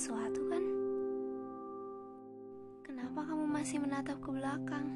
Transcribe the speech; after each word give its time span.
sesuatu 0.00 0.40
kan? 0.48 0.64
Kenapa 2.80 3.20
kamu 3.20 3.44
masih 3.44 3.84
menatap 3.84 4.16
ke 4.24 4.32
belakang? 4.32 4.88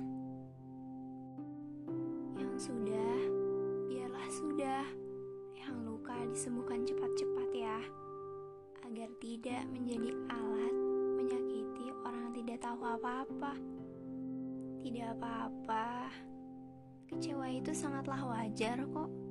Yang 2.41 2.73
sudah, 2.73 3.17
biarlah 3.85 4.29
sudah. 4.33 4.85
Yang 5.61 5.77
luka 5.85 6.17
disembuhkan 6.33 6.89
cepat-cepat 6.89 7.49
ya, 7.53 7.79
agar 8.89 9.13
tidak 9.21 9.69
menjadi 9.77 10.17
alat 10.33 10.75
menyakiti 11.21 11.93
orang 12.01 12.33
yang 12.33 12.37
tidak 12.41 12.59
tahu 12.65 12.81
apa-apa. 12.89 13.53
Tidak 14.81 15.07
apa-apa, 15.21 16.09
kecewa 17.13 17.53
itu 17.53 17.77
sangatlah 17.77 18.25
wajar 18.25 18.81
kok. 18.89 19.24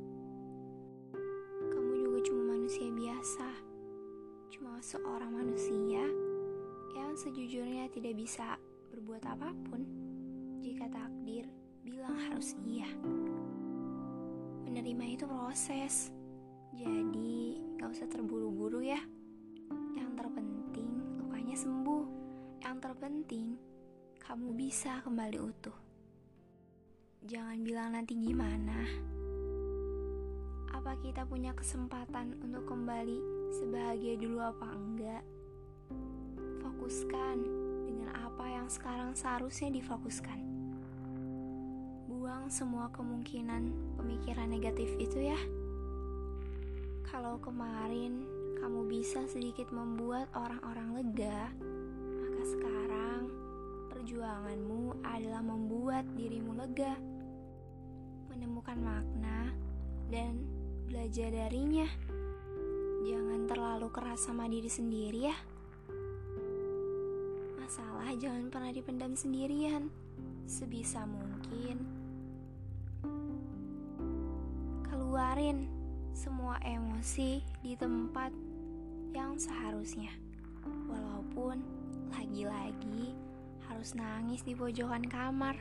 Seorang 4.94 5.34
manusia 5.34 6.06
yang 6.94 7.18
sejujurnya 7.18 7.90
tidak 7.90 8.14
bisa 8.14 8.62
berbuat 8.94 9.26
apa 9.26 9.50
pun 9.66 9.82
jika 10.62 10.86
takdir 10.86 11.50
bilang 11.82 12.14
harus 12.30 12.54
iya. 12.62 12.86
Menerima 14.62 15.18
itu 15.18 15.26
proses, 15.26 16.14
jadi 16.78 17.58
gak 17.82 17.90
usah 17.90 18.06
terburu-buru 18.06 18.86
ya. 18.86 19.02
Yang 19.98 20.14
terpenting 20.14 20.94
lukanya 21.26 21.58
sembuh, 21.58 22.06
yang 22.62 22.78
terpenting 22.78 23.58
kamu 24.22 24.54
bisa 24.54 25.02
kembali 25.02 25.38
utuh. 25.42 25.78
Jangan 27.26 27.58
bilang 27.66 27.98
nanti 27.98 28.14
gimana. 28.14 28.86
Apa 30.70 30.94
kita 31.02 31.26
punya 31.26 31.50
kesempatan 31.58 32.38
untuk 32.46 32.70
kembali 32.70 33.43
sebahagia 33.54 34.18
dulu 34.18 34.42
apa 34.42 34.66
enggak? 34.74 35.24
Fokuskan 36.66 37.38
dengan 37.86 38.10
apa 38.18 38.50
yang 38.50 38.66
sekarang 38.66 39.14
seharusnya 39.14 39.70
difokuskan. 39.70 40.42
Buang 42.10 42.50
semua 42.50 42.90
kemungkinan 42.90 43.94
pemikiran 44.02 44.50
negatif 44.50 44.90
itu 44.98 45.30
ya. 45.30 45.38
Kalau 47.06 47.38
kemarin 47.38 48.26
kamu 48.58 48.90
bisa 48.90 49.22
sedikit 49.30 49.70
membuat 49.70 50.34
orang-orang 50.34 50.98
lega, 50.98 51.54
maka 52.26 52.42
sekarang 52.58 53.22
perjuanganmu 53.94 55.06
adalah 55.06 55.46
membuat 55.46 56.10
dirimu 56.18 56.58
lega, 56.58 56.98
menemukan 58.34 58.82
makna, 58.82 59.54
dan 60.10 60.42
belajar 60.90 61.30
darinya. 61.30 61.86
Jangan 63.04 63.52
terlalu 63.52 63.92
keras 63.92 64.24
sama 64.24 64.48
diri 64.48 64.72
sendiri 64.72 65.28
ya. 65.28 65.36
Masalah 67.60 68.16
jangan 68.16 68.48
pernah 68.48 68.72
dipendam 68.72 69.12
sendirian. 69.12 69.92
Sebisa 70.48 71.04
mungkin 71.04 71.84
keluarin 74.88 75.68
semua 76.16 76.56
emosi 76.64 77.44
di 77.60 77.76
tempat 77.76 78.32
yang 79.12 79.36
seharusnya. 79.36 80.16
Walaupun 80.64 81.60
lagi-lagi 82.16 83.12
harus 83.68 84.00
nangis 84.00 84.48
di 84.48 84.56
pojokan 84.56 85.04
kamar. 85.12 85.60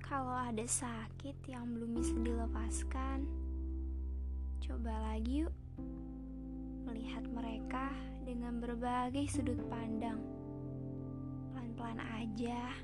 Kalau 0.00 0.40
ada 0.40 0.64
sakit 0.64 1.36
yang 1.52 1.68
belum 1.76 2.00
bisa 2.00 2.16
dilepaskan, 2.16 3.28
coba 4.64 5.12
lagi 5.12 5.44
yuk 5.44 5.65
melihat 6.86 7.26
mereka 7.30 7.90
dengan 8.22 8.58
berbagai 8.58 9.26
sudut 9.30 9.58
pandang. 9.70 10.18
Pelan-pelan 11.52 12.00
aja, 12.18 12.74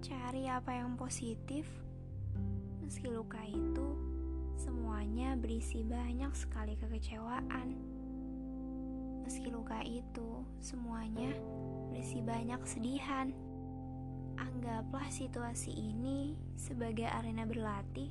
cari 0.00 0.48
apa 0.48 0.72
yang 0.76 0.96
positif. 0.96 1.68
Meski 2.80 3.08
luka 3.12 3.40
itu 3.46 3.96
semuanya 4.60 5.36
berisi 5.38 5.84
banyak 5.86 6.32
sekali 6.36 6.76
kekecewaan. 6.76 7.68
Meski 9.24 9.48
luka 9.52 9.78
itu 9.86 10.42
semuanya 10.58 11.30
berisi 11.92 12.18
banyak 12.20 12.58
kesedihan. 12.60 13.30
Anggaplah 14.40 15.06
situasi 15.12 15.70
ini 15.70 16.34
sebagai 16.56 17.06
arena 17.06 17.44
berlatih 17.44 18.08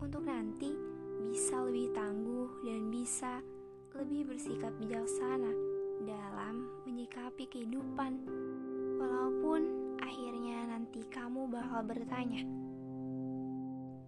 untuk 0.00 0.24
nanti 0.24 0.89
bisa 1.28 1.60
lebih 1.68 1.92
tangguh 1.92 2.48
dan 2.64 2.88
bisa 2.88 3.44
lebih 3.92 4.32
bersikap 4.32 4.72
bijaksana 4.80 5.52
dalam 6.08 6.64
menyikapi 6.88 7.44
kehidupan. 7.50 8.24
Walaupun 8.96 9.60
akhirnya 10.00 10.72
nanti 10.72 11.04
kamu 11.12 11.48
bakal 11.52 11.84
bertanya, 11.84 12.44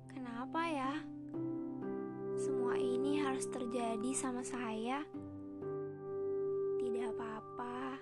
"Kenapa 0.09 0.61
ya 0.69 0.93
semua 2.41 2.81
ini 2.81 3.21
harus 3.21 3.45
terjadi 3.53 4.11
sama 4.17 4.41
saya?" 4.41 5.05
Tidak 6.81 7.05
apa-apa, 7.13 8.01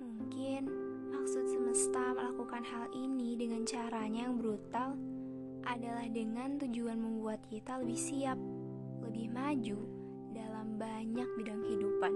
mungkin 0.00 0.68
maksud 1.12 1.48
semesta 1.48 2.12
melakukan 2.12 2.64
hal 2.64 2.86
ini 2.92 3.36
dengan 3.40 3.64
caranya 3.64 4.28
yang 4.28 4.36
brutal 4.36 4.96
adalah 5.66 6.06
dengan 6.06 6.62
tujuan 6.62 6.94
membuat 6.94 7.42
kita 7.50 7.82
lebih 7.82 7.98
siap, 7.98 8.38
lebih 9.02 9.26
maju 9.34 9.78
dalam 10.30 10.78
banyak 10.78 11.26
bidang 11.34 11.60
kehidupan. 11.66 12.12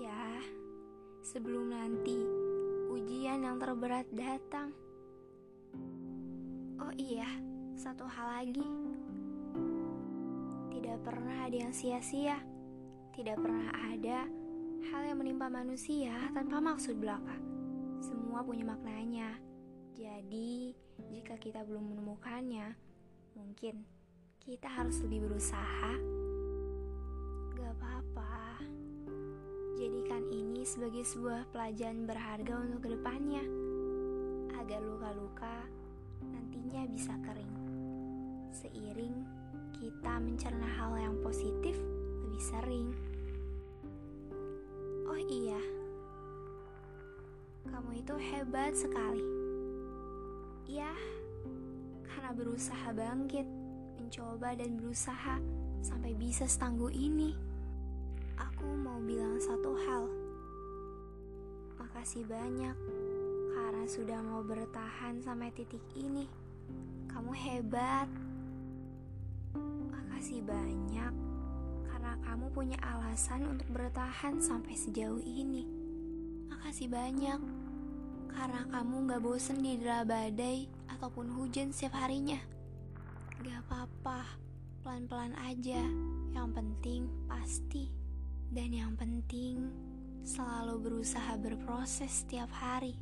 Iya, 0.00 0.40
sebelum 1.20 1.76
nanti 1.76 2.16
ujian 2.88 3.44
yang 3.44 3.60
terberat 3.60 4.08
datang. 4.16 4.72
Oh 6.80 6.92
iya, 6.96 7.28
satu 7.76 8.08
hal 8.08 8.40
lagi. 8.40 8.64
Tidak 10.72 10.98
pernah 11.04 11.44
ada 11.44 11.56
yang 11.68 11.74
sia-sia. 11.76 12.40
Tidak 13.12 13.36
pernah 13.36 13.68
ada 13.92 14.24
hal 14.92 15.02
yang 15.04 15.20
menimpa 15.20 15.52
manusia 15.52 16.16
tanpa 16.32 16.64
maksud 16.64 16.96
belaka. 16.96 17.36
Semua 18.00 18.40
punya 18.40 18.64
maknanya. 18.64 19.36
Jadi, 19.96 20.76
jika 21.08 21.40
kita 21.40 21.64
belum 21.64 21.96
menemukannya, 21.96 22.76
mungkin 23.32 23.80
kita 24.44 24.68
harus 24.68 25.00
lebih 25.00 25.24
berusaha 25.24 25.96
Gak 27.56 27.72
apa-apa. 27.80 28.60
Jadikan 29.80 30.20
ini 30.28 30.68
sebagai 30.68 31.00
sebuah 31.00 31.48
pelajaran 31.48 32.04
berharga 32.04 32.54
untuk 32.60 32.84
ke 32.84 32.88
depannya. 32.92 33.40
Agar 34.60 34.84
luka-luka 34.84 35.64
nantinya 36.28 36.84
bisa 36.92 37.16
kering. 37.24 37.54
Seiring 38.52 39.16
kita 39.80 40.20
mencerna 40.20 40.68
hal 40.76 40.92
yang 41.00 41.16
positif 41.24 41.76
lebih 42.20 42.42
sering. 42.44 42.88
Oh 45.08 45.20
iya, 45.24 45.60
kamu 47.72 48.04
itu 48.04 48.14
hebat 48.20 48.76
sekali. 48.76 49.45
Ya, 50.76 50.92
karena 52.04 52.36
berusaha 52.36 52.92
bangkit, 52.92 53.48
mencoba 53.96 54.52
dan 54.52 54.76
berusaha 54.76 55.40
sampai 55.80 56.12
bisa 56.12 56.44
setangguh 56.44 56.92
ini. 56.92 57.32
Aku 58.36 58.68
mau 58.76 59.00
bilang 59.00 59.40
satu 59.40 59.72
hal. 59.72 60.04
Makasih 61.80 62.28
banyak 62.28 62.76
karena 63.56 63.84
sudah 63.88 64.20
mau 64.20 64.44
bertahan 64.44 65.24
sampai 65.24 65.48
titik 65.56 65.80
ini. 65.96 66.28
Kamu 67.08 67.32
hebat. 67.32 68.12
Makasih 69.88 70.44
banyak 70.44 71.12
karena 71.88 72.12
kamu 72.20 72.52
punya 72.52 72.76
alasan 72.84 73.48
untuk 73.48 73.72
bertahan 73.72 74.44
sampai 74.44 74.76
sejauh 74.76 75.24
ini. 75.24 75.64
Makasih 76.52 76.92
banyak 76.92 77.55
karena 78.36 78.68
kamu 78.68 79.08
gak 79.08 79.22
bosen 79.24 79.64
di 79.64 79.80
badai 79.80 80.68
ataupun 80.92 81.32
hujan 81.32 81.72
setiap 81.72 81.96
harinya. 82.04 82.36
Gak 83.40 83.64
apa-apa, 83.64 84.36
pelan-pelan 84.84 85.32
aja. 85.40 85.80
Yang 86.36 86.48
penting 86.52 87.02
pasti. 87.24 87.88
Dan 88.52 88.76
yang 88.76 88.92
penting, 88.94 89.72
selalu 90.20 90.76
berusaha 90.84 91.40
berproses 91.40 92.22
setiap 92.22 92.52
hari. 92.52 93.00